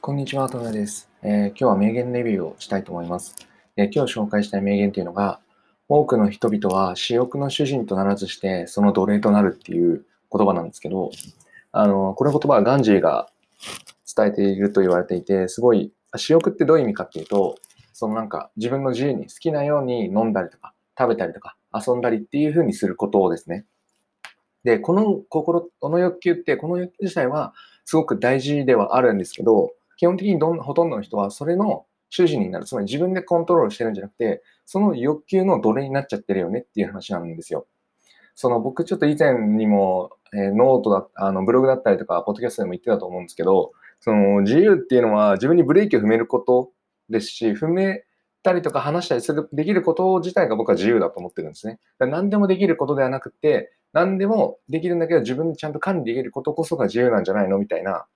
[0.00, 3.34] こんにちは、トムです、えー、今日は名言レビューをしたいと思います、
[3.76, 5.40] え、今日紹介したい名言というのが、
[5.88, 11.10] 多くの人々は私欲の主人とならずして、その奴隷となるっていう言葉なんですけど、
[11.72, 13.28] あの、この言葉はガンジーが
[14.16, 17.56] 伝えていると言われていて、すごい、私欲ってどういう意味かっていうと、
[17.92, 23.64] そのなんか自分の自由に好きなように飲んだりとか、食べたりとか、遊んだりっていう風にすることをですね。
[24.62, 27.54] で、この心、この欲求って、この欲求自体は
[27.84, 32.64] すごく大事ではあるんですけど、基本的にどんほとんどの人はそれの主人になる。
[32.66, 37.66] つまり自分でコントロールしてるんじゃなくて、その欲求の奴隷になっちゃってるよねっていう話なんですよ。
[38.34, 46.70] その僕ちょっと以前にも、えー、ノートだ、あのブログだったりとか、ポッドキャストでも言ってたと思うんですけど、その自由っていうのは自分にブレーキを踏めること
[47.08, 48.04] ですし、踏め
[48.42, 51.80] たりとか話したりする、できること自体が僕は自由だと思ってるんですね。
[51.98, 58.06] 何でもできることではなくて、何でもできるんだけど自分でちゃんと管理できることこそが自由なんじゃないのみたいな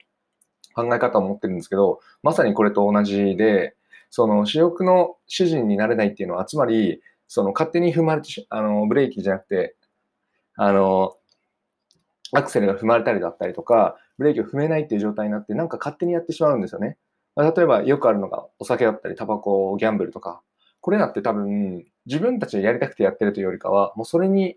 [0.89, 3.75] 考え方を持ってるんですけど、まさにこれと同じで、
[4.11, 9.77] その主欲の主人になれないっていうのは、つまり、その勝手に踏まれてあの、ブレーキじゃなくて、
[10.57, 11.17] あの、
[12.33, 16.97] アクセルが踏まれたりだったりとか、ブレーキを踏めないっていう状態になって、なんか勝手にやってしまうんですよね。
[17.37, 20.43] 例えばよくあるのがお酒だったり、タバコ、ギャンブルとか、
[20.81, 24.57] これだって多分自分たちでやりたくてやってるというよりかは、もうそれに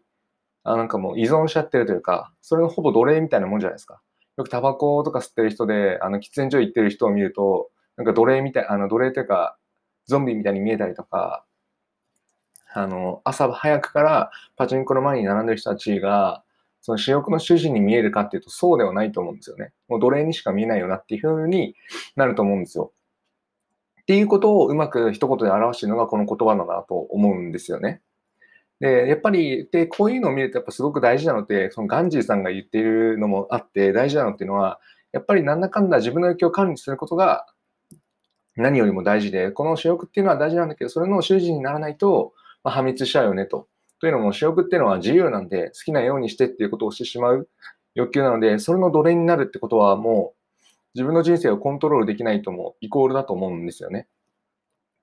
[0.63, 4.01] あなんかもう依存しちゃってるというか、それのほぼ奴隷みたいなもんじゃないですか。
[4.37, 9.57] よくタバコとか吸ってる人で、あの、喫煙所行ってる人を見ると、なんか奴隷みたい、あの、奴隷というか、
[10.05, 11.45] ゾンビみたいに見えたりとか、
[12.73, 16.43] あの、朝早くからパチンコの前に並んでる人たちが、
[16.81, 19.71] その私欲の主人に見えるかっていうと、そうではないと思うんですよね。
[19.87, 21.75] もう奴隷にしか見えないよなっていう風に
[22.15, 22.91] なると思うんですよ。
[24.01, 28.01] っていうことをうまく一言で表しているのがこの言葉だなと思うんですよね。
[28.83, 34.81] で、やっぱり、で、こういうのを見るとやっぱすごく大事なので、そのガンジーさんが言っているのもあって大事なのっていうのは、
[35.13, 37.45] やっぱりなんだかんだ自分の影響を管理することが
[38.57, 43.69] 何よりも大事で、この主欲っていうのは大事なんだけど、それの主人にならないと、ま、破滅しちゃうよねと。
[44.01, 47.47] というのも主欲っていうのは自由なんで、好きなようにしてっていうことをしてしまう
[47.95, 54.07] 欲求なので、それの奴隷になるってことはもう自分の人生をコントロールできないともイコールだと思うんですよね。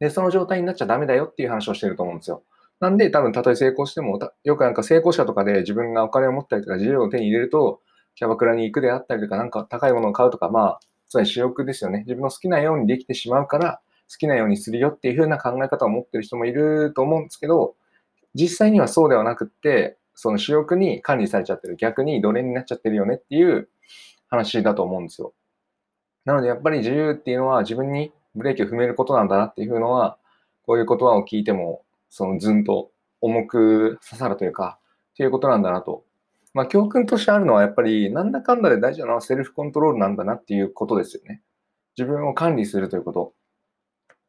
[0.00, 2.42] で、その状態になっちゃダメだよっていう話をしてると思うんですよ。
[2.80, 7.80] なんで、多分、たとえ成功しても、よくなんか成功者とかで自分がお金を持ったりとか自由を手に入れると、
[8.14, 12.00] キャバクラに行くであったりとか、なんか高いものを買うとか、まあ、つまり主欲ですよね。
[12.00, 13.80] 自分の好きなようにできてしまうから、
[14.10, 17.74] 好きなようにするよっていう風な考え方を持ってる人もいると思うんですけど、
[18.34, 21.76] 実際にはそうではなくって、その主欲に管理されちゃってる。
[21.76, 23.68] 逆に奴隷になっちゃってるよねっていう
[24.28, 25.34] 話だと思うんですよ。
[26.24, 30.16] なので、やっぱり自由っていうのは自分にブレーキを踏めることなんだなっていうのは、
[30.66, 32.90] こういう言葉を聞いてもそのずんと
[33.20, 34.78] 重く刺さるというか、
[35.12, 36.04] っていうことなんだなと。
[36.52, 41.42] まあ、教訓としてあるのは、やっぱり、なんだかんだで大事なのはセルフコントロールなんだなっていうことですよね。
[41.96, 43.34] 自分を管理するということ。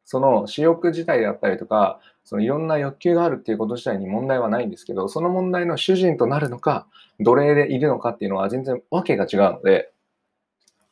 [0.04, 6.86] その私欲自体であったりとか、そのいろんな欲求があるっていうこと自体に問題はないんですけど、その問題の主人となるのか、
[7.20, 9.92] 奴隷でいるのかっていうのは全然わけが違うので、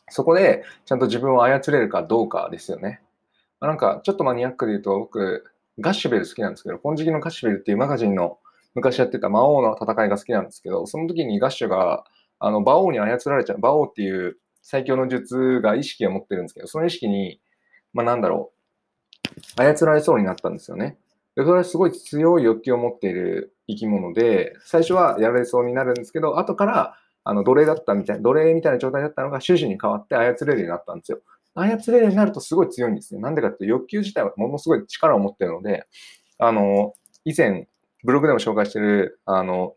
[0.09, 3.01] そこでちゃんと自分を操れるかどうかですよね。
[3.61, 5.45] なんか、ちょっとマニアックで言うと、僕、
[5.81, 8.39] ガッシュベル好きなんですけど、金色のガッシュベルっていうマガジンの
[8.75, 12.05] 昔やってた魔王の戦いが好きなんですけど、その時にガッシュが、
[12.39, 17.41] あの、馬王に操られちゃう、馬王っていう最強の術が意識を持ってるんですけど、その意識に、
[17.93, 18.53] まあなんだろ
[19.59, 20.99] う、操られそうになったんですよね。
[21.37, 31.21] で、それはすごい強い欲求を持っている生き物で、最初はやられそうになるんですけど、後から、あの、奴隷だったみたいな、奴隷みたいな状態だったのが、主人に変わって操れるようになったんですよ。
[31.62, 33.21] 操れるようになるとすごい強いんですね。
[33.21, 35.87] なんでかって欲求自体はものすごい力を持ってるので、
[36.38, 36.94] あの、
[37.25, 37.69] 以前、
[38.04, 39.75] ブログでも紹介してる、あの、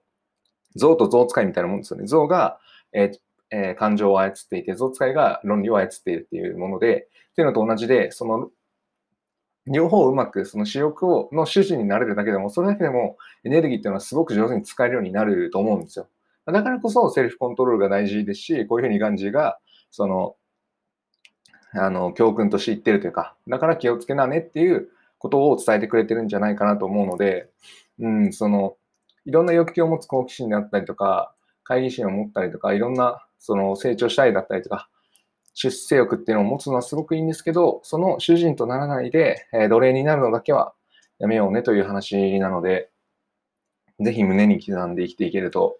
[0.76, 2.08] 象と象使いみたいなもんですよね。
[2.08, 2.60] 象が、
[2.94, 3.18] えー
[3.52, 8.50] えー、感情を操っていて、象使いが論理を操っているっていうもので、っていうのと同じで、その、
[9.68, 16.08] 両方うまくその主欲をの主人になれるだけでも、それだけでもエネルギーっていうのはすごく上手に使えるようになると思うんですよ。
[16.46, 19.60] だからこそセルフコントロールが大事ですし、こういうふうにガンジーが、
[19.92, 20.36] その、
[21.76, 27.50] あの、教訓として言ってるというか、だから気をつけなねっていうことを伝えてくれてるんじゃないかなと思うので、
[28.00, 28.76] うん、その、
[29.26, 31.34] いろんな欲求を持つ好奇心であったりとか、
[31.64, 34.90] 会議心を持ったりとか、いろんな、その、成長したいだったりとか、
[35.54, 40.74] 出世欲っていうのを持つのはすごくいいんですけど、その主人とならないで、えー、奴隷になるのだけは
[41.20, 42.90] やめようねという話なので、
[44.00, 45.78] ぜひ胸に刻んで生きていけると、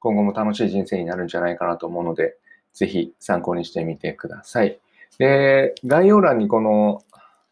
[0.00, 2.36] 今後も楽しい人生になるんじゃないかなと思うので、
[2.72, 4.78] ぜひ参考にしてみてください。
[5.18, 7.02] で、概要欄にこの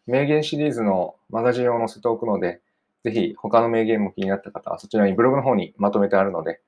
[0.07, 2.61] 名言シリーズのマガジンを載せておくので、
[3.05, 6.61] ぜひ他の名言も気になった方はそちらにブログの方にまとめてあるので、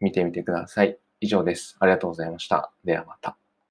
[0.00, 0.98] 見てみてください。
[1.20, 1.76] 以上です。
[1.80, 2.72] ありがとうございました。
[2.84, 3.39] ではまた。